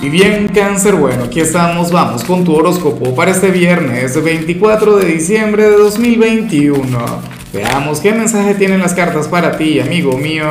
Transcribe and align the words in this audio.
Y 0.00 0.10
bien, 0.10 0.46
cáncer, 0.46 0.94
bueno, 0.94 1.24
aquí 1.24 1.40
estamos, 1.40 1.90
vamos 1.90 2.22
con 2.22 2.44
tu 2.44 2.54
horóscopo 2.54 3.16
para 3.16 3.32
este 3.32 3.50
viernes 3.50 4.22
24 4.22 4.96
de 4.98 5.06
diciembre 5.06 5.64
de 5.64 5.76
2021. 5.76 6.86
Veamos 7.52 7.98
qué 7.98 8.12
mensaje 8.12 8.54
tienen 8.54 8.78
las 8.78 8.94
cartas 8.94 9.26
para 9.26 9.58
ti, 9.58 9.80
amigo 9.80 10.16
mío. 10.16 10.48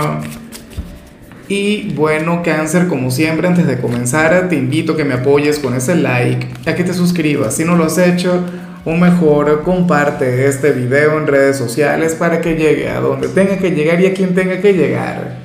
Y 1.48 1.94
bueno, 1.94 2.44
cáncer, 2.44 2.90
como 2.90 3.10
siempre, 3.10 3.48
antes 3.48 3.66
de 3.66 3.80
comenzar, 3.80 4.50
te 4.50 4.58
invito 4.58 4.94
a 4.94 4.98
que 4.98 5.06
me 5.06 5.14
apoyes 5.14 5.60
con 5.60 5.74
ese 5.76 5.96
like, 5.96 6.46
a 6.70 6.76
que 6.76 6.84
te 6.84 6.94
suscribas 6.94 7.56
si 7.56 7.64
no 7.64 7.78
lo 7.78 7.86
has 7.86 7.98
hecho, 7.98 8.44
o 8.84 8.96
mejor, 8.96 9.64
comparte 9.64 10.46
este 10.46 10.74
video 10.74 11.18
en 11.18 11.26
redes 11.26 11.56
sociales 11.56 12.16
para 12.16 12.42
que 12.42 12.56
llegue 12.56 12.90
a 12.90 13.00
donde 13.00 13.30
tenga 13.30 13.58
que 13.58 13.72
llegar 13.72 14.02
y 14.02 14.08
a 14.08 14.14
quien 14.14 14.36
tenga 14.36 14.60
que 14.60 14.74
llegar. 14.74 15.38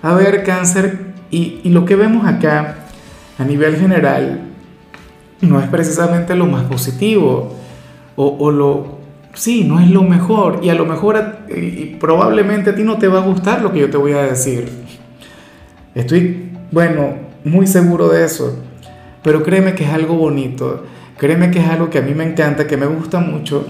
A 0.00 0.14
ver, 0.14 0.42
cáncer, 0.42 1.00
y, 1.30 1.60
y 1.62 1.68
lo 1.68 1.84
que 1.84 1.96
vemos 1.96 2.26
acá 2.26 2.79
a 3.40 3.44
nivel 3.44 3.76
general 3.76 4.42
no 5.40 5.58
es 5.58 5.66
precisamente 5.68 6.34
lo 6.34 6.44
más 6.44 6.64
positivo 6.64 7.56
o, 8.16 8.50
lo, 8.50 8.98
sí, 9.32 9.64
no 9.64 9.80
es 9.80 9.88
lo 9.90 10.02
mejor 10.02 10.60
y 10.62 10.68
a 10.68 10.74
lo 10.74 10.84
mejor 10.84 11.46
y 11.48 11.96
probablemente 11.98 12.68
a 12.68 12.74
ti 12.74 12.82
no 12.82 12.98
te 12.98 13.08
va 13.08 13.20
a 13.20 13.24
gustar 13.24 13.62
lo 13.62 13.72
que 13.72 13.80
yo 13.80 13.88
te 13.88 13.96
voy 13.96 14.12
a 14.12 14.24
decir. 14.24 14.68
Estoy, 15.94 16.50
bueno, 16.70 17.14
muy 17.42 17.66
seguro 17.66 18.10
de 18.10 18.26
eso, 18.26 18.62
pero 19.22 19.42
créeme 19.42 19.74
que 19.74 19.84
es 19.84 19.90
algo 19.90 20.16
bonito, 20.16 20.84
créeme 21.16 21.50
que 21.50 21.60
es 21.60 21.66
algo 21.66 21.88
que 21.88 21.96
a 21.96 22.02
mí 22.02 22.12
me 22.12 22.24
encanta, 22.24 22.66
que 22.66 22.76
me 22.76 22.84
gusta 22.84 23.20
mucho, 23.20 23.66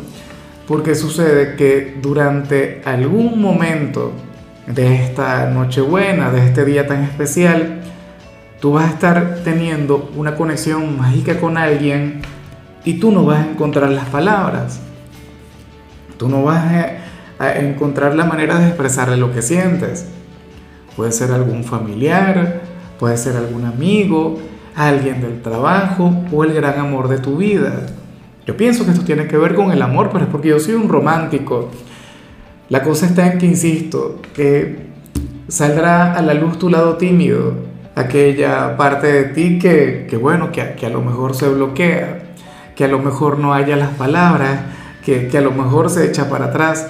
porque 0.66 0.96
sucede 0.96 1.54
que 1.54 1.96
durante 2.02 2.82
algún 2.84 3.40
momento 3.40 4.10
de 4.66 4.96
esta 4.96 5.48
Nochebuena, 5.48 6.32
de 6.32 6.45
este 6.45 6.64
día 6.64 6.88
tan 6.88 7.04
especial, 7.04 7.79
tú 8.60 8.73
vas 8.73 8.84
a 8.84 8.92
estar 8.92 9.41
teniendo 9.42 10.10
una 10.16 10.37
conexión 10.37 10.98
mágica 10.98 11.41
con 11.41 11.56
alguien 11.56 12.20
y 12.84 12.95
tú 12.95 13.10
no 13.10 13.24
vas 13.24 13.46
a 13.46 13.51
encontrar 13.51 13.90
las 13.90 14.07
palabras. 14.07 14.80
Tú 16.18 16.29
no 16.29 16.43
vas 16.45 16.65
a, 17.38 17.59
encontrar 17.59 18.15
la 18.15 18.26
manera 18.26 18.59
de 18.59 18.66
expresarle 18.66 19.16
lo 19.16 19.32
que 19.32 19.40
sientes. 19.40 20.07
Puede 20.95 21.10
ser 21.10 21.32
algún 21.32 21.65
familiar, 21.65 22.60
puede 22.99 23.16
ser 23.16 23.34
algún 23.37 23.65
amigo, 23.65 24.38
alguien 24.77 25.23
del 25.23 25.40
trabajo 25.40 26.12
o 26.30 26.45
el 26.45 26.52
gran 26.52 26.79
amor 26.79 27.09
de 27.09 27.16
tu 27.16 27.38
vida. 27.38 27.87
Yo 28.46 28.59
pienso 28.59 28.84
que 28.84 28.90
esto 28.90 29.04
tiene 29.04 29.27
que 29.27 29.38
ver 29.38 29.54
con 29.54 29.73
el 29.73 29.80
amor, 29.80 30.10
pero 30.12 30.27
es 30.27 30.30
porque 30.30 30.49
yo 30.49 30.60
soy 30.60 30.74
un 30.74 30.90
romántico. 30.90 31.71
La 32.68 32.82
cosa 32.82 33.06
está 33.06 33.32
en 33.32 33.38
que, 33.38 33.46
insisto, 33.46 34.21
que 34.34 34.90
saldrá 35.49 36.12
a 36.12 36.21
la 36.21 36.34
luz 36.34 36.59
tu 36.59 36.68
lado 36.68 36.99
tímido, 36.99 37.54
aquella 38.01 38.76
parte 38.76 39.06
de 39.06 39.24
ti 39.24 39.59
que, 39.59 40.06
que 40.09 40.16
bueno, 40.16 40.52
que, 40.52 40.74
que, 40.74 40.87
a 40.87 40.90
lo 40.90 41.01
mejor 41.02 41.34
se 41.34 41.48
bloquea, 41.48 42.34
que 42.74 42.84
a 42.84 42.88
lo 42.88 42.98
mejor 42.98 43.38
no 43.38 43.54
haya 43.54 43.76
las 43.76 43.90
palabras, 43.90 44.60
que, 45.04 45.29
que, 45.29 45.38
a 45.38 45.40
lo 45.40 45.52
mejor 45.52 45.90
se 45.90 46.06
echa 46.06 46.28
para 46.28 46.46
atrás. 46.46 46.88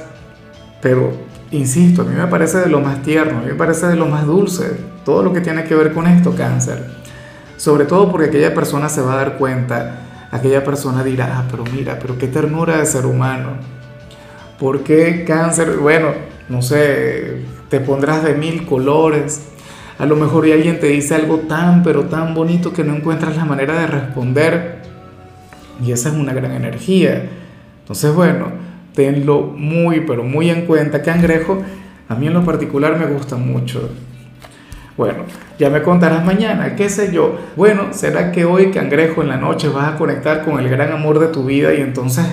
Pero, 0.81 1.13
insisto, 1.51 2.03
a 2.03 2.05
mí 2.05 2.15
me 2.15 2.27
parece 2.27 2.59
de 2.59 2.69
lo 2.69 2.81
más 2.81 3.03
tierno, 3.03 3.39
a 3.39 3.41
mí 3.43 3.49
me 3.49 3.55
parece 3.55 3.87
de 3.87 3.97
lo 3.97 4.07
más 4.07 4.27
dulce, 4.27 4.77
todo 5.05 5.23
lo 5.23 5.33
que 5.33 5.41
tiene 5.41 5.65
que 5.65 5.75
ver 5.75 5.93
con 5.93 6.07
esto, 6.07 6.35
cáncer. 6.35 6.85
Sobre 7.57 7.85
todo 7.85 8.11
porque 8.11 8.29
aquella 8.29 8.55
persona 8.55 8.89
se 8.89 9.03
va 9.03 9.13
a 9.13 9.17
dar 9.17 9.37
cuenta, 9.37 10.29
aquella 10.31 10.65
persona 10.65 11.05
dirá, 11.05 11.39
ah, 11.39 11.45
pero 11.51 11.65
mira, 11.65 11.99
pero 12.01 12.17
qué 12.17 12.27
ternura 12.27 12.79
de 12.79 12.87
ser 12.87 13.05
humano. 13.07 13.59
¿Por 14.59 14.83
qué 14.83 15.25
cáncer? 15.27 15.77
Bueno, 15.79 16.09
no 16.49 16.63
sé, 16.63 17.43
te 17.69 17.81
pondrás 17.81 18.25
de 18.25 18.35
mil 18.35 18.67
colores, 18.67 19.50
a 20.01 20.07
lo 20.07 20.17
mejor 20.17 20.49
y 20.49 20.53
alguien 20.53 20.81
te 20.81 20.87
dice 20.87 21.15
algo 21.15 21.41
tan, 21.41 21.83
pero 21.83 22.05
tan 22.05 22.33
bonito 22.33 22.73
que 22.73 22.83
no 22.83 22.97
encuentras 22.97 23.37
la 23.37 23.45
manera 23.45 23.79
de 23.79 23.87
responder. 23.87 24.77
Y 25.85 25.93
esa 25.93 26.09
es 26.09 26.15
una 26.15 26.33
gran 26.33 26.53
energía. 26.53 27.29
Entonces, 27.83 28.15
bueno, 28.15 28.47
tenlo 28.95 29.43
muy, 29.43 30.01
pero 30.01 30.25
muy 30.25 30.49
en 30.49 30.65
cuenta. 30.65 31.03
Cangrejo, 31.03 31.63
a 32.09 32.15
mí 32.15 32.29
en 32.29 32.33
lo 32.33 32.43
particular 32.47 32.99
me 32.99 33.05
gusta 33.13 33.37
mucho. 33.37 33.91
Bueno, 34.97 35.25
ya 35.59 35.69
me 35.69 35.83
contarás 35.83 36.25
mañana, 36.25 36.77
qué 36.77 36.89
sé 36.89 37.13
yo. 37.13 37.39
Bueno, 37.55 37.89
¿será 37.91 38.33
que 38.33 38.47
hoy, 38.47 38.71
cangrejo, 38.71 39.21
en 39.21 39.29
la 39.29 39.37
noche 39.37 39.69
vas 39.69 39.93
a 39.93 39.97
conectar 39.99 40.47
con 40.47 40.59
el 40.59 40.71
gran 40.71 40.93
amor 40.93 41.19
de 41.19 41.27
tu 41.27 41.45
vida 41.45 41.75
y 41.75 41.83
entonces 41.83 42.25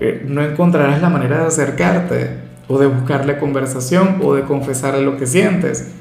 eh, 0.00 0.22
no 0.28 0.42
encontrarás 0.42 1.00
la 1.00 1.08
manera 1.08 1.38
de 1.38 1.46
acercarte 1.46 2.30
o 2.68 2.78
de 2.78 2.86
buscarle 2.86 3.38
conversación 3.38 4.18
o 4.22 4.34
de 4.34 4.42
confesarle 4.42 5.00
lo 5.00 5.16
que 5.16 5.26
sientes? 5.26 5.94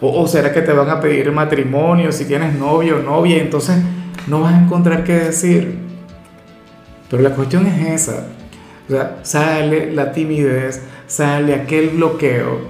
O, 0.00 0.26
será 0.26 0.52
que 0.52 0.62
te 0.62 0.72
van 0.72 0.88
a 0.88 1.00
pedir 1.00 1.30
matrimonio 1.30 2.10
si 2.10 2.24
tienes 2.24 2.54
novio 2.54 2.98
o 2.98 3.02
novia, 3.02 3.36
entonces 3.36 3.76
no 4.26 4.40
vas 4.40 4.54
a 4.54 4.62
encontrar 4.62 5.04
qué 5.04 5.14
decir. 5.14 5.78
Pero 7.10 7.22
la 7.22 7.30
cuestión 7.30 7.66
es 7.66 8.02
esa. 8.02 8.28
O 8.88 8.92
sea, 8.92 9.18
sale 9.22 9.92
la 9.92 10.12
timidez, 10.12 10.82
sale 11.06 11.54
aquel 11.54 11.90
bloqueo, 11.90 12.60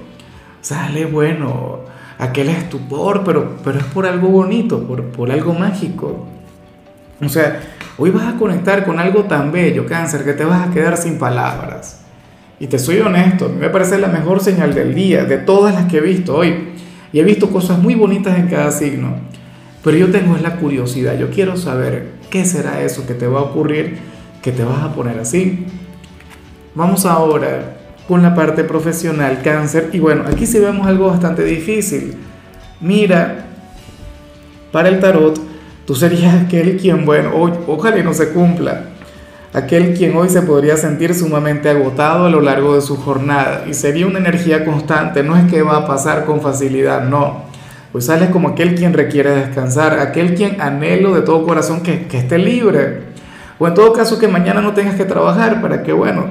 sale, 0.61 1.07
bueno, 1.07 1.81
aquel 2.19 2.49
estupor, 2.49 3.23
pero, 3.25 3.57
pero 3.63 3.79
es 3.79 3.85
por 3.85 4.07
algo 4.07 4.29
bonito, 4.29 4.87
por, 4.87 5.05
por 5.05 5.31
algo 5.31 5.55
mágico. 5.55 6.27
O 7.23 7.29
sea, 7.29 7.61
hoy 7.97 8.11
vas 8.11 8.35
a 8.35 8.39
conectar 8.39 8.85
con 8.85 8.99
algo 8.99 9.25
tan 9.25 9.53
bello, 9.53 9.87
cáncer, 9.87 10.25
que 10.25 10.33
te 10.33 10.45
vas 10.45 10.69
a 10.69 10.73
quedar 10.73 10.97
sin 10.97 11.19
palabras. 11.19 12.01
Y 12.59 12.67
te 12.67 12.79
soy 12.79 13.01
honesto, 13.01 13.47
a 13.47 13.49
mí 13.49 13.57
me 13.59 13.71
parece 13.71 13.99
la 13.99 14.09
mejor 14.09 14.41
señal 14.41 14.75
del 14.75 14.95
día, 14.95 15.25
de 15.25 15.39
todas 15.39 15.75
las 15.75 15.87
que 15.87 15.99
he 15.99 16.01
visto 16.03 16.37
hoy. 16.37 16.71
Y 17.13 17.21
he 17.21 17.25
visto 17.25 17.51
cosas 17.51 17.79
muy 17.79 17.95
bonitas 17.95 18.39
en 18.39 18.49
cada 18.49 18.71
signo. 18.71 19.17
Pero 19.83 19.97
yo 19.97 20.11
tengo 20.11 20.37
la 20.37 20.57
curiosidad, 20.57 21.19
yo 21.19 21.31
quiero 21.31 21.57
saber 21.57 22.09
qué 22.31 22.45
será 22.45 22.83
eso 22.83 23.07
que 23.07 23.15
te 23.15 23.27
va 23.27 23.41
a 23.41 23.45
ocurrir, 23.45 23.99
que 24.43 24.53
te 24.53 24.63
vas 24.63 24.83
a 24.83 24.95
poner 24.95 25.19
así. 25.19 25.67
Vamos 26.75 27.07
ahora 27.07 27.79
con 28.07 28.23
la 28.23 28.35
parte 28.35 28.65
profesional, 28.65 29.41
cáncer. 29.43 29.91
Y 29.93 29.99
bueno, 29.99 30.25
aquí 30.27 30.47
sí 30.47 30.59
vemos 30.59 30.87
algo 30.87 31.07
bastante 31.07 31.45
difícil. 31.45 32.15
Mira, 32.81 33.47
para 34.71 34.89
el 34.89 35.01
tarot, 35.01 35.41
tú 35.87 35.95
serías 35.95 36.35
aquel 36.35 36.77
quien, 36.77 37.05
bueno, 37.05 37.31
ojalá 37.67 37.99
y 37.99 38.03
no 38.03 38.15
se 38.15 38.31
cumpla 38.31 38.91
aquel 39.53 39.95
quien 39.95 40.17
hoy 40.17 40.29
se 40.29 40.43
podría 40.43 40.77
sentir 40.77 41.15
sumamente 41.15 41.69
agotado 41.69 42.27
a 42.27 42.31
lo 42.31 42.41
largo 42.41 42.75
de 42.75 42.81
su 42.81 42.97
jornada 42.97 43.65
y 43.69 43.75
sería 43.75 44.07
una 44.07 44.19
energía 44.19 44.65
constante, 44.65 45.23
no 45.23 45.37
es 45.37 45.51
que 45.51 45.63
va 45.63 45.79
a 45.79 45.87
pasar 45.87 46.25
con 46.25 46.41
facilidad, 46.41 47.05
no. 47.05 47.45
Pues 47.93 48.07
sales 48.07 48.31
como 48.31 48.49
aquel 48.49 48.77
quien 48.77 48.93
requiere 48.93 49.31
descansar, 49.31 49.99
aquel 49.99 50.35
quien 50.35 50.61
anhelo 50.61 51.15
de 51.15 51.23
todo 51.23 51.45
corazón 51.45 51.83
que, 51.83 52.07
que 52.07 52.19
esté 52.19 52.39
libre. 52.39 53.11
O 53.59 53.67
en 53.67 53.75
todo 53.75 53.93
caso 53.93 54.19
que 54.19 54.29
mañana 54.29 54.61
no 54.61 54.73
tengas 54.73 54.95
que 54.95 55.05
trabajar 55.05 55.61
para 55.61 55.83
que, 55.83 55.93
bueno, 55.93 56.27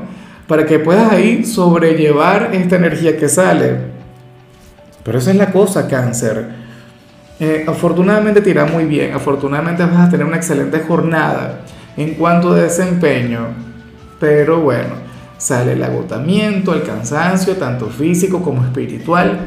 para 0.47 0.65
que 0.65 0.79
puedas 0.79 1.11
ahí 1.11 1.43
sobrellevar 1.43 2.51
esta 2.53 2.77
energía 2.77 3.17
que 3.17 3.27
sale. 3.27 3.75
Pero 5.03 5.19
esa 5.19 5.31
es 5.31 5.37
la 5.37 5.51
cosa, 5.51 5.87
cáncer. 5.87 6.45
Eh, 7.41 7.65
afortunadamente 7.67 8.41
te 8.41 8.49
irá 8.49 8.65
muy 8.65 8.85
bien, 8.85 9.13
afortunadamente 9.13 9.83
vas 9.83 10.07
a 10.07 10.09
tener 10.09 10.25
una 10.25 10.37
excelente 10.37 10.79
jornada 10.79 11.59
en 11.97 12.13
cuanto 12.15 12.53
a 12.53 12.61
desempeño, 12.61 13.47
pero 14.19 14.61
bueno, 14.61 14.95
sale 15.37 15.73
el 15.73 15.83
agotamiento, 15.83 16.73
el 16.73 16.83
cansancio, 16.83 17.55
tanto 17.55 17.87
físico 17.87 18.41
como 18.41 18.63
espiritual. 18.63 19.39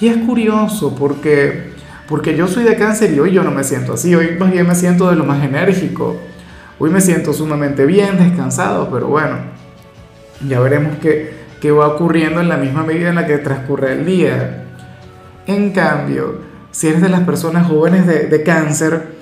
Y 0.00 0.08
es 0.08 0.16
curioso 0.18 0.94
porque, 0.94 1.72
porque 2.08 2.36
yo 2.36 2.48
soy 2.48 2.64
de 2.64 2.76
cáncer 2.76 3.12
y 3.12 3.20
hoy 3.20 3.32
yo 3.32 3.42
no 3.44 3.50
me 3.50 3.62
siento 3.62 3.92
así, 3.92 4.14
hoy 4.14 4.36
más 4.38 4.50
bien 4.50 4.66
me 4.66 4.74
siento 4.74 5.08
de 5.10 5.16
lo 5.16 5.24
más 5.24 5.44
enérgico. 5.44 6.16
Hoy 6.78 6.88
me 6.88 7.02
siento 7.02 7.34
sumamente 7.34 7.84
bien, 7.84 8.16
descansado, 8.16 8.88
pero 8.90 9.08
bueno, 9.08 9.36
ya 10.48 10.60
veremos 10.60 10.96
qué, 11.02 11.34
qué 11.60 11.70
va 11.70 11.88
ocurriendo 11.88 12.40
en 12.40 12.48
la 12.48 12.56
misma 12.56 12.82
medida 12.82 13.10
en 13.10 13.16
la 13.16 13.26
que 13.26 13.36
transcurre 13.36 13.92
el 13.92 14.06
día. 14.06 14.64
En 15.46 15.72
cambio, 15.72 16.40
si 16.70 16.88
eres 16.88 17.02
de 17.02 17.10
las 17.10 17.20
personas 17.20 17.66
jóvenes 17.66 18.06
de, 18.06 18.28
de 18.28 18.42
cáncer, 18.42 19.19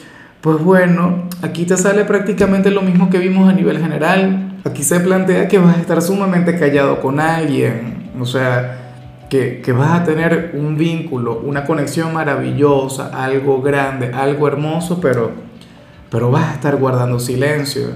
pues 0.48 0.64
bueno, 0.64 1.24
aquí 1.42 1.66
te 1.66 1.76
sale 1.76 2.06
prácticamente 2.06 2.70
lo 2.70 2.80
mismo 2.80 3.10
que 3.10 3.18
vimos 3.18 3.50
a 3.50 3.52
nivel 3.52 3.78
general. 3.80 4.58
Aquí 4.64 4.82
se 4.82 4.98
plantea 4.98 5.46
que 5.46 5.58
vas 5.58 5.76
a 5.76 5.80
estar 5.82 6.00
sumamente 6.00 6.58
callado 6.58 7.02
con 7.02 7.20
alguien, 7.20 8.12
o 8.18 8.24
sea, 8.24 8.94
que, 9.28 9.62
vas 9.76 10.00
a 10.00 10.04
tener 10.04 10.52
un 10.54 10.78
vínculo, 10.78 11.38
una 11.44 11.66
conexión 11.66 12.14
maravillosa, 12.14 13.10
algo 13.22 13.60
grande, 13.60 14.10
algo 14.14 14.48
hermoso, 14.48 15.02
pero, 15.02 15.32
pero 16.08 16.30
vas 16.30 16.48
a 16.48 16.54
estar 16.54 16.76
guardando 16.76 17.20
silencio. 17.20 17.88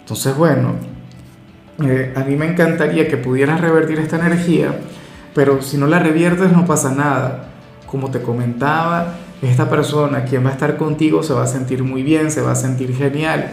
Entonces, 0.00 0.36
bueno, 0.36 0.72
eh, 1.84 2.12
a 2.16 2.24
mí 2.24 2.34
me 2.34 2.46
encantaría 2.46 3.06
que 3.06 3.18
pudieras 3.18 3.60
revertir 3.60 4.00
esta 4.00 4.16
energía, 4.16 4.80
pero 5.32 5.62
si 5.62 5.76
no 5.76 5.86
la 5.86 6.00
reviertes 6.00 6.50
no 6.50 6.66
pasa 6.66 6.92
nada. 6.92 7.47
Como 7.90 8.10
te 8.10 8.20
comentaba, 8.20 9.14
esta 9.42 9.70
persona, 9.70 10.24
quien 10.24 10.44
va 10.44 10.50
a 10.50 10.52
estar 10.52 10.76
contigo, 10.76 11.22
se 11.22 11.32
va 11.32 11.44
a 11.44 11.46
sentir 11.46 11.84
muy 11.84 12.02
bien, 12.02 12.30
se 12.30 12.40
va 12.40 12.52
a 12.52 12.56
sentir 12.56 12.94
genial 12.94 13.50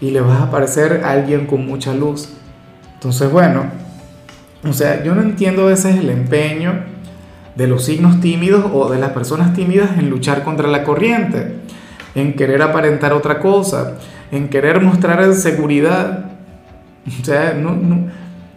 y 0.00 0.10
le 0.10 0.20
vas 0.20 0.40
a 0.40 0.50
parecer 0.50 1.02
alguien 1.04 1.46
con 1.46 1.66
mucha 1.66 1.94
luz. 1.94 2.28
Entonces, 2.94 3.30
bueno, 3.30 3.64
o 4.68 4.72
sea, 4.72 5.02
yo 5.02 5.14
no 5.14 5.22
entiendo 5.22 5.62
a 5.62 5.66
veces 5.66 5.96
el 5.96 6.10
empeño 6.10 6.74
de 7.54 7.66
los 7.66 7.84
signos 7.84 8.20
tímidos 8.20 8.70
o 8.72 8.90
de 8.90 8.98
las 8.98 9.10
personas 9.10 9.54
tímidas 9.54 9.98
en 9.98 10.10
luchar 10.10 10.42
contra 10.44 10.68
la 10.68 10.84
corriente, 10.84 11.56
en 12.14 12.34
querer 12.34 12.60
aparentar 12.62 13.12
otra 13.12 13.40
cosa, 13.40 13.94
en 14.30 14.48
querer 14.48 14.82
mostrar 14.82 15.32
seguridad. 15.34 16.30
O 17.20 17.24
sea, 17.24 17.54
no, 17.54 18.10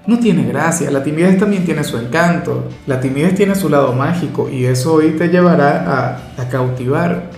no 0.10 0.18
tiene 0.18 0.44
gracia. 0.44 0.90
La 0.90 1.04
timidez 1.04 1.38
también 1.38 1.64
tiene 1.66 1.84
su 1.84 1.98
encanto. 1.98 2.68
La 2.88 3.00
timidez 3.00 3.36
tiene 3.36 3.54
su 3.54 3.70
lado 3.70 3.94
mágico 3.94 4.50
y 4.50 4.66
eso 4.66 4.96
hoy 4.96 5.12
te 5.12 5.28
llevará 5.28 6.20
a, 6.36 6.42
a 6.42 6.50
cautivar. 6.50 7.30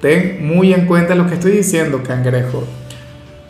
ten 0.00 0.46
muy 0.46 0.74
en 0.74 0.84
cuenta 0.84 1.14
lo 1.14 1.26
que 1.26 1.34
estoy 1.34 1.52
diciendo, 1.52 2.02
cangrejo. 2.02 2.64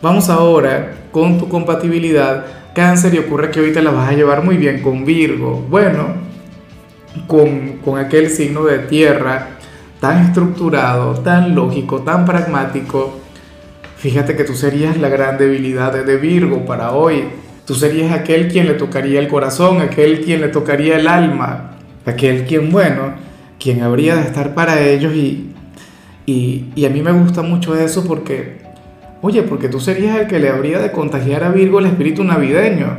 Vamos 0.01 0.29
ahora 0.29 0.93
con 1.11 1.37
tu 1.37 1.49
compatibilidad. 1.49 2.45
Cáncer 2.73 3.13
y 3.13 3.17
ocurre 3.17 3.51
que 3.51 3.59
hoy 3.59 3.73
te 3.73 3.81
la 3.81 3.91
vas 3.91 4.09
a 4.09 4.13
llevar 4.13 4.45
muy 4.45 4.55
bien 4.55 4.81
con 4.81 5.03
Virgo. 5.03 5.65
Bueno, 5.69 6.13
con, 7.27 7.79
con 7.83 7.99
aquel 7.99 8.29
signo 8.29 8.63
de 8.63 8.79
tierra 8.79 9.57
tan 9.99 10.25
estructurado, 10.25 11.19
tan 11.19 11.53
lógico, 11.53 12.01
tan 12.01 12.23
pragmático. 12.23 13.19
Fíjate 13.97 14.37
que 14.37 14.45
tú 14.45 14.55
serías 14.55 14.97
la 14.97 15.09
gran 15.09 15.37
debilidad 15.37 15.91
de 15.91 16.15
Virgo 16.15 16.65
para 16.65 16.91
hoy. 16.93 17.25
Tú 17.71 17.77
serías 17.77 18.11
aquel 18.11 18.49
quien 18.49 18.67
le 18.67 18.73
tocaría 18.73 19.17
el 19.17 19.29
corazón, 19.29 19.79
aquel 19.79 20.19
quien 20.25 20.41
le 20.41 20.49
tocaría 20.49 20.97
el 20.97 21.07
alma, 21.07 21.77
aquel 22.05 22.43
quien, 22.43 22.69
bueno, 22.69 23.13
quien 23.61 23.81
habría 23.81 24.17
de 24.17 24.23
estar 24.23 24.53
para 24.53 24.81
ellos 24.81 25.15
y, 25.15 25.51
y, 26.25 26.65
y 26.75 26.83
a 26.83 26.89
mí 26.89 27.01
me 27.01 27.13
gusta 27.13 27.43
mucho 27.43 27.73
eso 27.77 28.05
porque, 28.05 28.57
oye, 29.21 29.43
porque 29.43 29.69
tú 29.69 29.79
serías 29.79 30.17
el 30.17 30.27
que 30.27 30.39
le 30.39 30.49
habría 30.49 30.79
de 30.79 30.91
contagiar 30.91 31.45
a 31.45 31.49
Virgo 31.51 31.79
el 31.79 31.85
espíritu 31.85 32.25
navideño. 32.25 32.97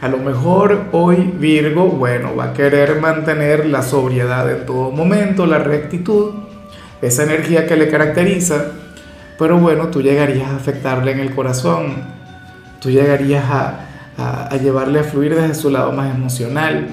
A 0.00 0.08
lo 0.08 0.16
mejor 0.16 0.86
hoy 0.92 1.30
Virgo, 1.38 1.84
bueno, 1.84 2.34
va 2.34 2.44
a 2.44 2.52
querer 2.54 2.98
mantener 2.98 3.66
la 3.66 3.82
sobriedad 3.82 4.50
en 4.50 4.64
todo 4.64 4.90
momento, 4.90 5.44
la 5.44 5.58
rectitud, 5.58 6.30
esa 7.02 7.24
energía 7.24 7.66
que 7.66 7.76
le 7.76 7.90
caracteriza, 7.90 8.72
pero 9.38 9.58
bueno, 9.58 9.88
tú 9.88 10.00
llegarías 10.00 10.48
a 10.48 10.56
afectarle 10.56 11.12
en 11.12 11.20
el 11.20 11.34
corazón 11.34 12.16
tú 12.80 12.90
llegarías 12.90 13.44
a, 13.48 13.88
a, 14.18 14.56
llevarle 14.56 15.00
a 15.00 15.04
fluir 15.04 15.34
desde 15.34 15.54
su 15.54 15.70
lado 15.70 15.92
más 15.92 16.14
emocional. 16.14 16.88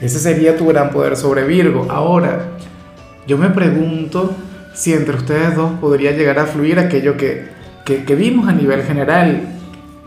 Ese 0.00 0.18
sería 0.18 0.56
tu 0.56 0.66
gran 0.66 0.90
poder 0.90 1.16
sobre 1.16 1.44
Virgo. 1.44 1.86
Ahora, 1.90 2.46
yo 3.26 3.38
me 3.38 3.48
pregunto 3.50 4.36
si 4.74 4.92
entre 4.92 5.16
ustedes 5.16 5.54
dos 5.54 5.72
podría 5.80 6.12
llegar 6.12 6.38
a 6.38 6.46
fluir 6.46 6.78
aquello 6.78 7.16
que, 7.16 7.46
que, 7.84 8.04
que 8.04 8.14
vimos 8.14 8.48
a 8.48 8.52
nivel 8.52 8.82
general. 8.82 9.48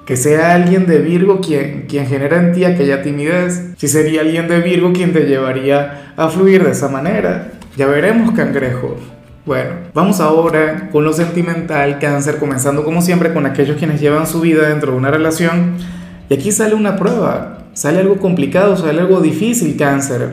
Que 0.05 0.15
sea 0.15 0.53
alguien 0.53 0.85
de 0.85 0.99
Virgo 0.99 1.41
quien, 1.41 1.85
quien 1.87 2.07
genera 2.07 2.37
en 2.37 2.53
ti 2.53 2.63
aquella 2.63 3.01
timidez. 3.01 3.73
Si 3.75 3.87
sería 3.89 4.21
alguien 4.21 4.47
de 4.47 4.61
Virgo 4.61 4.93
quien 4.93 5.11
te 5.11 5.25
llevaría 5.25 6.13
a 6.15 6.29
fluir 6.29 6.63
de 6.63 6.71
esa 6.71 6.87
manera. 6.87 7.51
Ya 7.75 7.87
veremos, 7.87 8.31
cangrejo. 8.31 8.95
Bueno, 9.47 9.75
vamos 9.93 10.19
ahora 10.19 10.89
con 10.91 11.05
lo 11.05 11.13
sentimental, 11.13 11.99
cáncer, 11.99 12.37
comenzando 12.37 12.83
como 12.83 13.01
siempre 13.01 13.33
con 13.33 13.45
aquellos 13.45 13.77
quienes 13.77 14.01
llevan 14.01 14.27
su 14.27 14.41
vida 14.41 14.67
dentro 14.67 14.91
de 14.91 14.97
una 14.97 15.09
relación. 15.09 15.77
Y 16.29 16.33
aquí 16.33 16.51
sale 16.51 16.75
una 16.75 16.97
prueba, 16.97 17.59
sale 17.71 17.99
algo 17.99 18.17
complicado, 18.17 18.75
sale 18.75 18.99
algo 18.99 19.21
difícil, 19.21 19.77
cáncer. 19.77 20.31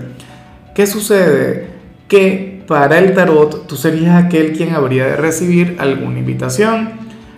¿Qué 0.75 0.89
sucede? 0.89 1.69
Que 2.09 2.65
para 2.67 2.99
el 2.99 3.15
tarot 3.15 3.69
tú 3.69 3.77
serías 3.77 4.21
aquel 4.25 4.53
quien 4.53 4.75
habría 4.75 5.07
de 5.07 5.15
recibir 5.15 5.77
alguna 5.79 6.19
invitación, 6.19 6.95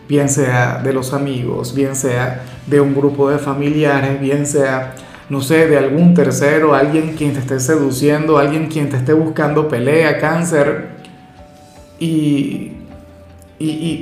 bien 0.09 0.31
sea 0.31 0.81
de 0.83 0.95
los 0.95 1.13
amigos, 1.13 1.75
bien 1.75 1.95
sea 1.95 2.43
de 2.67 2.81
un 2.81 2.95
grupo 2.95 3.29
de 3.29 3.37
familiares, 3.37 4.19
bien 4.19 4.47
sea, 4.47 4.95
no 5.29 5.43
sé, 5.43 5.67
de 5.67 5.77
algún 5.77 6.15
tercero, 6.15 6.75
alguien 6.75 7.17
quien 7.19 7.35
te 7.35 7.41
esté 7.41 7.61
seduciendo, 7.61 8.39
alguien 8.39 8.69
quien 8.69 8.89
te 8.89 8.97
esté 8.97 9.13
buscando 9.13 9.69
pelea, 9.69 10.17
cáncer 10.17 10.96
y, 11.99 12.73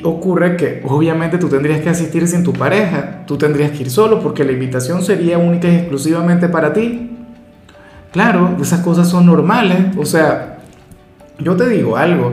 ocurre 0.02 0.56
que 0.56 0.82
obviamente 0.85 1.38
tú 1.38 1.49
tendrías 1.49 1.81
que 1.81 1.88
asistir 1.88 2.26
sin 2.26 2.43
tu 2.43 2.52
pareja, 2.52 3.23
tú 3.26 3.38
tendrías 3.38 3.70
que 3.70 3.85
ir 3.85 3.91
solo 3.91 4.20
porque 4.20 4.44
la 4.44 4.52
invitación 4.52 5.02
sería 5.02 5.38
única 5.38 5.69
y 5.69 5.76
exclusivamente 5.76 6.49
para 6.49 6.73
ti. 6.73 7.11
Claro, 8.12 8.56
esas 8.61 8.81
cosas 8.81 9.08
son 9.08 9.26
normales, 9.26 9.96
o 9.96 10.05
sea, 10.05 10.58
yo 11.38 11.56
te 11.56 11.69
digo 11.69 11.96
algo, 11.96 12.32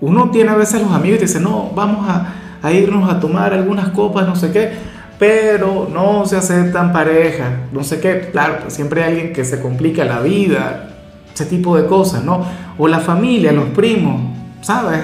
uno 0.00 0.30
tiene 0.30 0.50
a 0.50 0.56
veces 0.56 0.82
los 0.82 0.92
amigos 0.92 1.18
y 1.18 1.22
dice, 1.22 1.40
no, 1.40 1.70
vamos 1.74 2.08
a, 2.08 2.34
a 2.62 2.72
irnos 2.72 3.10
a 3.10 3.20
tomar 3.20 3.52
algunas 3.52 3.90
copas, 3.90 4.26
no 4.26 4.36
sé 4.36 4.50
qué, 4.50 4.72
pero 5.18 5.88
no 5.92 6.26
se 6.26 6.36
aceptan 6.36 6.92
parejas, 6.92 7.48
no 7.72 7.82
sé 7.82 8.00
qué, 8.00 8.28
claro, 8.30 8.58
pues 8.62 8.74
siempre 8.74 9.02
hay 9.02 9.12
alguien 9.12 9.32
que 9.32 9.44
se 9.44 9.60
complica 9.60 10.04
la 10.04 10.20
vida, 10.20 10.90
ese 11.32 11.46
tipo 11.46 11.76
de 11.76 11.86
cosas, 11.86 12.24
¿no? 12.24 12.44
O 12.76 12.88
la 12.88 13.00
familia, 13.00 13.52
los 13.52 13.70
primos, 13.70 14.35
¿sabes? 14.66 15.00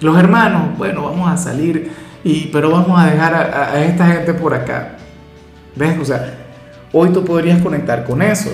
Los 0.00 0.18
hermanos, 0.18 0.76
bueno, 0.76 1.04
vamos 1.04 1.30
a 1.30 1.36
salir, 1.36 1.88
y, 2.24 2.48
pero 2.52 2.68
vamos 2.68 3.00
a 3.00 3.06
dejar 3.06 3.32
a, 3.32 3.84
esta 3.84 4.06
gente 4.08 4.34
por 4.34 4.52
acá. 4.52 4.96
¿Ves? 5.76 5.96
O 6.00 6.04
sea, 6.04 6.34
hoy 6.92 7.10
tú 7.10 7.24
podrías 7.24 7.62
conectar 7.62 8.04
con 8.04 8.22
eso. 8.22 8.50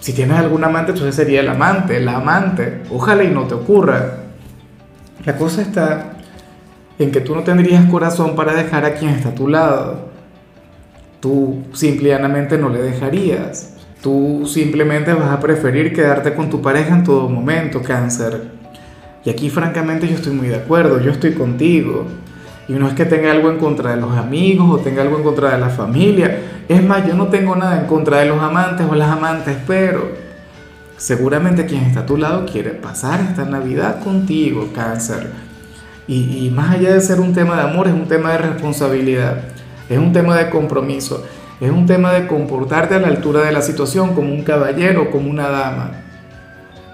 Si 0.00 0.14
tienes 0.14 0.38
algún 0.38 0.64
amante, 0.64 0.92
entonces 0.92 1.14
sería 1.14 1.40
el 1.40 1.48
amante, 1.48 2.00
la 2.00 2.16
amante. 2.16 2.84
Ojalá 2.90 3.22
y 3.22 3.28
no 3.28 3.42
te 3.42 3.54
ocurra. 3.54 4.14
La 5.26 5.36
cosa 5.36 5.60
está 5.60 6.12
en 6.98 7.10
que 7.10 7.20
tú 7.20 7.34
no 7.34 7.42
tendrías 7.42 7.84
corazón 7.90 8.34
para 8.34 8.54
dejar 8.54 8.86
a 8.86 8.94
quien 8.94 9.10
está 9.10 9.28
a 9.28 9.34
tu 9.34 9.46
lado. 9.46 10.08
Tú 11.20 11.64
simplemente 11.74 12.56
no 12.56 12.70
le 12.70 12.80
dejarías. 12.80 13.74
Tú 14.02 14.46
simplemente 14.46 15.12
vas 15.12 15.30
a 15.30 15.40
preferir 15.40 15.92
quedarte 15.92 16.32
con 16.32 16.48
tu 16.48 16.62
pareja 16.62 16.94
en 16.94 17.04
todo 17.04 17.28
momento, 17.28 17.82
cáncer. 17.82 18.57
Y 19.24 19.30
aquí 19.30 19.50
francamente 19.50 20.08
yo 20.08 20.14
estoy 20.14 20.32
muy 20.32 20.48
de 20.48 20.56
acuerdo, 20.56 21.00
yo 21.00 21.10
estoy 21.10 21.32
contigo. 21.34 22.06
Y 22.68 22.72
no 22.74 22.86
es 22.86 22.94
que 22.94 23.06
tenga 23.06 23.32
algo 23.32 23.50
en 23.50 23.58
contra 23.58 23.94
de 23.94 24.00
los 24.00 24.16
amigos 24.16 24.68
o 24.70 24.78
tenga 24.78 25.02
algo 25.02 25.16
en 25.16 25.22
contra 25.22 25.52
de 25.52 25.58
la 25.58 25.70
familia. 25.70 26.38
Es 26.68 26.84
más, 26.84 27.06
yo 27.06 27.14
no 27.14 27.28
tengo 27.28 27.56
nada 27.56 27.80
en 27.80 27.86
contra 27.86 28.18
de 28.18 28.26
los 28.26 28.42
amantes 28.42 28.86
o 28.88 28.94
las 28.94 29.10
amantes, 29.10 29.56
pero 29.66 30.10
seguramente 30.98 31.64
quien 31.64 31.84
está 31.84 32.00
a 32.00 32.06
tu 32.06 32.18
lado 32.18 32.44
quiere 32.44 32.70
pasar 32.70 33.20
esta 33.20 33.46
Navidad 33.46 34.02
contigo, 34.04 34.68
cáncer. 34.74 35.30
Y, 36.06 36.46
y 36.46 36.50
más 36.50 36.74
allá 36.74 36.92
de 36.92 37.00
ser 37.00 37.20
un 37.20 37.32
tema 37.32 37.56
de 37.56 37.62
amor, 37.62 37.88
es 37.88 37.94
un 37.94 38.06
tema 38.06 38.32
de 38.32 38.38
responsabilidad, 38.38 39.40
es 39.88 39.98
un 39.98 40.12
tema 40.12 40.36
de 40.36 40.50
compromiso, 40.50 41.24
es 41.60 41.70
un 41.70 41.86
tema 41.86 42.12
de 42.12 42.26
comportarte 42.26 42.94
a 42.94 42.98
la 42.98 43.08
altura 43.08 43.42
de 43.42 43.52
la 43.52 43.62
situación 43.62 44.14
como 44.14 44.32
un 44.32 44.42
caballero, 44.42 45.10
como 45.10 45.30
una 45.30 45.48
dama. 45.48 45.90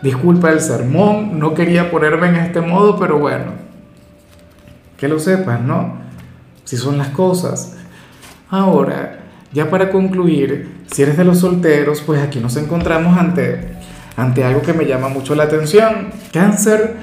Disculpa 0.04 0.50
el 0.50 0.60
sermón, 0.60 1.38
no 1.38 1.54
quería 1.54 1.90
ponerme 1.90 2.28
en 2.28 2.36
este 2.36 2.60
modo, 2.60 2.98
pero 2.98 3.18
bueno, 3.18 3.52
que 4.98 5.08
lo 5.08 5.18
sepas, 5.18 5.62
¿no? 5.62 5.94
Si 6.64 6.76
son 6.76 6.98
las 6.98 7.08
cosas. 7.08 7.78
Ahora, 8.50 9.20
ya 9.54 9.70
para 9.70 9.90
concluir, 9.90 10.82
si 10.92 11.00
eres 11.00 11.16
de 11.16 11.24
los 11.24 11.38
solteros, 11.38 12.02
pues 12.02 12.20
aquí 12.20 12.38
nos 12.38 12.54
encontramos 12.58 13.16
ante, 13.16 13.78
ante 14.14 14.44
algo 14.44 14.60
que 14.60 14.74
me 14.74 14.84
llama 14.84 15.08
mucho 15.08 15.34
la 15.34 15.44
atención. 15.44 16.10
Cáncer, 16.34 16.96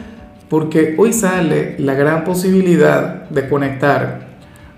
porque 0.47 0.93
hoy 0.99 1.11
sale 1.11 1.77
la 1.79 1.95
gran 1.95 2.23
posibilidad 2.23 3.27
de 3.31 3.49
conectar 3.49 4.27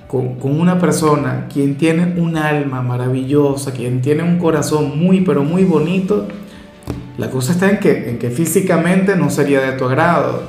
con, 0.08 0.36
con, 0.36 0.62
una 0.62 0.80
persona 0.80 1.48
quien 1.52 1.76
tiene 1.76 2.18
un 2.22 2.38
alma 2.38 2.82
maravillosa, 2.82 3.74
quien 3.74 4.02
tiene 4.02 4.24
un 4.24 4.40
corazón 4.40 4.98
muy, 4.98 5.20
pero 5.26 5.44
muy 5.44 5.66
bonito 5.66 6.26
la 7.18 7.30
cosa 7.30 7.52
está 7.52 7.70
en 7.70 7.80
que, 7.80 8.10
en 8.10 8.18
que 8.18 8.30
físicamente 8.30 9.16
no 9.16 9.30
sería 9.30 9.62
de 9.62 9.74
tu 9.74 9.86
agrado, 9.86 10.44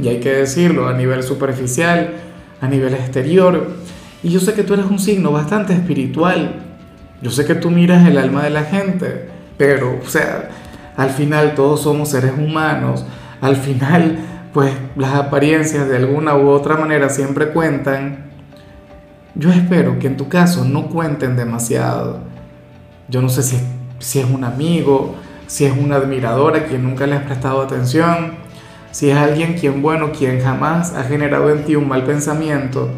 y 0.00 0.08
hay 0.08 0.20
que 0.20 0.32
decirlo, 0.32 0.88
a 0.88 0.94
nivel 0.94 1.22
superficial, 1.22 2.14
a 2.60 2.68
nivel 2.68 2.94
exterior. 2.94 3.76
Y 4.22 4.30
yo 4.30 4.40
sé 4.40 4.54
que 4.54 4.62
tú 4.62 4.74
eres 4.74 4.86
un 4.86 4.98
signo 4.98 5.32
bastante 5.32 5.72
espiritual, 5.72 6.64
yo 7.20 7.30
sé 7.30 7.44
que 7.44 7.54
tú 7.54 7.70
miras 7.70 8.06
el 8.06 8.18
alma 8.18 8.42
de 8.42 8.50
la 8.50 8.64
gente, 8.64 9.28
pero, 9.56 10.00
o 10.04 10.08
sea, 10.08 10.50
al 10.96 11.10
final 11.10 11.54
todos 11.54 11.82
somos 11.82 12.08
seres 12.08 12.32
humanos, 12.36 13.04
al 13.40 13.56
final, 13.56 14.18
pues 14.52 14.72
las 14.96 15.14
apariencias 15.14 15.88
de 15.88 15.96
alguna 15.96 16.36
u 16.36 16.48
otra 16.48 16.76
manera 16.76 17.08
siempre 17.08 17.48
cuentan. 17.48 18.30
Yo 19.34 19.50
espero 19.50 19.98
que 19.98 20.08
en 20.08 20.16
tu 20.16 20.28
caso 20.28 20.64
no 20.64 20.88
cuenten 20.88 21.36
demasiado. 21.36 22.20
Yo 23.08 23.22
no 23.22 23.28
sé 23.28 23.42
si, 23.42 23.56
si 23.98 24.20
es 24.20 24.26
un 24.26 24.44
amigo, 24.44 25.14
si 25.52 25.66
es 25.66 25.76
una 25.76 25.96
admiradora 25.96 26.64
quien 26.64 26.82
nunca 26.82 27.06
le 27.06 27.14
has 27.14 27.24
prestado 27.24 27.60
atención, 27.60 28.36
si 28.90 29.10
es 29.10 29.16
alguien 29.18 29.52
quien, 29.52 29.82
bueno, 29.82 30.10
quien 30.10 30.40
jamás 30.40 30.94
ha 30.94 31.04
generado 31.04 31.50
en 31.50 31.66
ti 31.66 31.76
un 31.76 31.86
mal 31.86 32.04
pensamiento, 32.04 32.88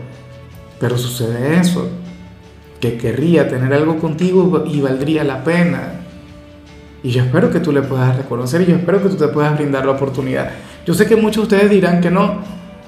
pero 0.78 0.96
sucede 0.96 1.58
eso, 1.58 1.88
que 2.78 2.96
querría 2.96 3.48
tener 3.48 3.74
algo 3.74 3.98
contigo 3.98 4.62
y 4.68 4.80
valdría 4.80 5.24
la 5.24 5.42
pena. 5.42 5.94
Y 7.02 7.10
yo 7.10 7.24
espero 7.24 7.50
que 7.50 7.58
tú 7.58 7.72
le 7.72 7.82
puedas 7.82 8.16
reconocer 8.16 8.60
y 8.60 8.66
yo 8.66 8.76
espero 8.76 9.02
que 9.02 9.08
tú 9.08 9.16
te 9.16 9.26
puedas 9.26 9.56
brindar 9.56 9.84
la 9.84 9.90
oportunidad. 9.90 10.52
Yo 10.86 10.94
sé 10.94 11.06
que 11.06 11.16
muchos 11.16 11.48
de 11.48 11.56
ustedes 11.56 11.70
dirán 11.72 12.00
que 12.00 12.12
no, 12.12 12.36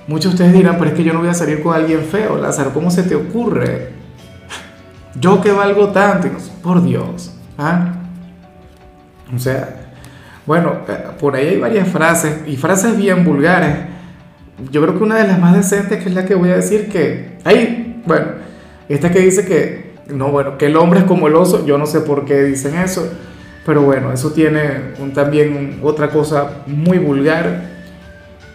muchos 0.06 0.30
de 0.30 0.44
ustedes 0.44 0.52
dirán, 0.52 0.76
pero 0.78 0.90
es 0.90 0.96
que 0.96 1.02
yo 1.02 1.12
no 1.12 1.18
voy 1.18 1.28
a 1.28 1.34
salir 1.34 1.60
con 1.60 1.74
alguien 1.74 2.02
feo, 2.02 2.36
Lázaro, 2.36 2.72
¿cómo 2.72 2.92
se 2.92 3.02
te 3.02 3.16
ocurre? 3.16 3.94
Yo 5.18 5.40
que 5.40 5.50
valgo 5.50 5.88
tanto, 5.88 6.28
por 6.62 6.84
Dios, 6.84 7.32
¿ah? 7.58 7.95
O 9.34 9.38
sea, 9.38 9.86
bueno, 10.46 10.78
eh, 10.88 10.98
por 11.18 11.34
ahí 11.34 11.48
hay 11.48 11.58
varias 11.58 11.88
frases 11.88 12.42
y 12.46 12.56
frases 12.56 12.96
bien 12.96 13.24
vulgares. 13.24 13.76
Yo 14.70 14.80
creo 14.80 14.96
que 14.96 15.04
una 15.04 15.16
de 15.16 15.26
las 15.26 15.38
más 15.38 15.54
decentes, 15.54 16.02
que 16.02 16.08
es 16.08 16.14
la 16.14 16.24
que 16.24 16.34
voy 16.34 16.50
a 16.50 16.56
decir, 16.56 16.88
que 16.88 17.38
hay, 17.44 18.02
bueno, 18.06 18.26
esta 18.88 19.10
que 19.10 19.20
dice 19.20 19.44
que, 19.44 19.94
no, 20.14 20.28
bueno, 20.28 20.56
que 20.56 20.66
el 20.66 20.76
hombre 20.76 21.00
es 21.00 21.04
como 21.04 21.26
el 21.26 21.34
oso, 21.34 21.66
yo 21.66 21.76
no 21.76 21.86
sé 21.86 22.00
por 22.00 22.24
qué 22.24 22.44
dicen 22.44 22.76
eso, 22.76 23.10
pero 23.66 23.82
bueno, 23.82 24.12
eso 24.12 24.30
tiene 24.30 24.94
también 25.12 25.80
otra 25.82 26.08
cosa 26.10 26.62
muy 26.66 26.98
vulgar, 26.98 27.62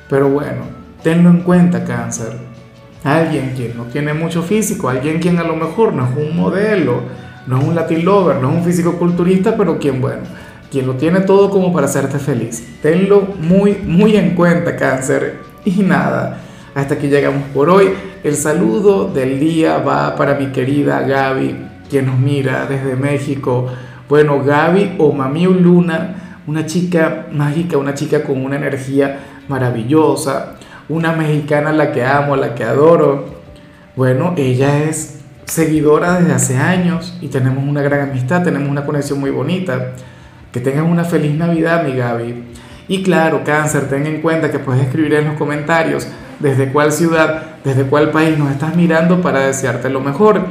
pero 0.10 0.30
bueno, 0.30 0.64
tenlo 1.04 1.30
en 1.30 1.42
cuenta, 1.42 1.84
cáncer. 1.84 2.34
Alguien 3.04 3.54
quien 3.56 3.76
no 3.76 3.86
tiene 3.86 4.14
mucho 4.14 4.42
físico, 4.42 4.88
alguien 4.88 5.20
quien 5.20 5.38
a 5.40 5.44
lo 5.44 5.56
mejor 5.56 5.94
no 5.94 6.06
es 6.06 6.16
un 6.16 6.38
modelo, 6.38 7.02
no 7.48 7.60
es 7.60 7.68
un 7.68 7.76
Latin 7.76 8.06
lover, 8.06 8.38
no 8.38 8.52
es 8.52 8.58
un 8.58 8.64
físico 8.64 8.98
culturista, 8.98 9.58
pero 9.58 9.78
quien, 9.78 10.00
bueno, 10.00 10.22
quien 10.72 10.88
lo 10.88 10.96
tiene 10.96 11.20
todo 11.20 11.50
como 11.50 11.74
para 11.74 11.86
hacerte 11.86 12.18
feliz. 12.18 12.66
Tenlo 12.82 13.28
muy, 13.42 13.74
muy 13.84 14.16
en 14.16 14.36
cuenta, 14.36 14.78
cáncer. 14.78 15.40
Y 15.66 15.84
nada, 15.84 16.40
hasta 16.74 16.96
aquí 16.96 17.08
llegamos 17.08 17.44
por 17.54 17.70
hoy. 17.70 17.90
El 18.24 18.36
saludo 18.36 19.08
del 19.08 19.40
día 19.40 19.80
va 19.80 20.16
para 20.16 20.36
mi 20.36 20.48
querida 20.48 21.02
Gaby, 21.02 21.56
quien 21.90 22.06
nos 22.06 22.18
mira 22.18 22.66
desde 22.68 22.96
México. 22.96 23.68
Bueno, 24.08 24.44
Gaby 24.44 24.96
o 24.98 25.12
Mamiu 25.12 25.54
Luna, 25.54 26.40
una 26.48 26.66
chica 26.66 27.28
mágica, 27.32 27.78
una 27.78 27.94
chica 27.94 28.24
con 28.24 28.44
una 28.44 28.56
energía 28.56 29.20
maravillosa, 29.50 30.54
una 30.88 31.12
mexicana 31.12 31.72
a 31.72 31.74
la 31.74 31.92
que 31.92 32.06
amo, 32.06 32.34
a 32.34 32.38
la 32.38 32.56
que 32.56 32.64
adoro. 32.64 33.42
Bueno, 33.98 34.34
ella 34.38 34.84
es 34.84 35.20
seguidora 35.46 36.20
desde 36.20 36.34
hace 36.34 36.58
años 36.58 37.18
y 37.20 37.28
tenemos 37.28 37.64
una 37.66 37.82
gran 37.82 38.10
amistad, 38.10 38.44
tenemos 38.44 38.70
una 38.70 38.86
conexión 38.86 39.20
muy 39.20 39.32
bonita. 39.32 39.94
Que 40.52 40.60
tengas 40.60 40.86
una 40.86 41.04
feliz 41.04 41.34
Navidad, 41.36 41.84
mi 41.86 41.96
Gaby. 41.96 42.44
Y 42.88 43.04
claro, 43.04 43.44
cáncer, 43.46 43.88
ten 43.88 44.06
en 44.06 44.22
cuenta 44.22 44.52
que 44.52 44.60
puedes 44.60 44.84
escribir 44.84 45.14
en 45.14 45.28
los 45.30 45.38
comentarios 45.38 46.08
desde 46.40 46.72
cuál 46.72 46.92
ciudad, 46.92 47.44
desde 47.64 47.84
cuál 47.84 48.12
país 48.12 48.38
nos 48.38 48.52
estás 48.52 48.76
mirando 48.76 49.22
para 49.22 49.40
desearte 49.40 49.90
lo 49.90 50.02
mejor. 50.02 50.42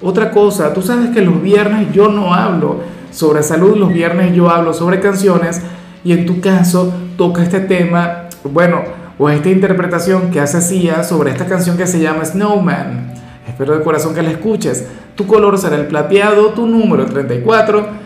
Otra 0.00 0.30
cosa, 0.30 0.72
tú 0.72 0.80
sabes 0.80 1.10
que 1.10 1.20
los 1.20 1.42
viernes 1.42 1.92
yo 1.92 2.08
no 2.08 2.32
hablo 2.32 2.80
sobre 3.10 3.42
salud, 3.42 3.76
los 3.76 3.92
viernes 3.92 4.34
yo 4.34 4.48
hablo 4.48 4.72
sobre 4.72 5.00
canciones 5.00 5.60
y 6.04 6.12
en 6.12 6.24
tu 6.24 6.40
caso 6.40 6.92
toca 7.18 7.42
este 7.42 7.60
tema, 7.60 8.28
bueno, 8.44 8.82
o 9.18 9.28
esta 9.28 9.48
interpretación 9.48 10.30
que 10.30 10.40
hace 10.40 10.60
Sia 10.60 11.02
sobre 11.02 11.30
esta 11.30 11.46
canción 11.46 11.76
que 11.76 11.86
se 11.86 12.00
llama 12.00 12.24
Snowman. 12.24 13.14
Espero 13.48 13.76
de 13.76 13.84
corazón 13.84 14.14
que 14.14 14.22
la 14.22 14.30
escuches. 14.30 14.86
Tu 15.14 15.26
color 15.26 15.58
será 15.58 15.76
el 15.76 15.86
plateado, 15.86 16.48
tu 16.50 16.66
número 16.66 17.04
el 17.04 17.10
34 17.10 18.05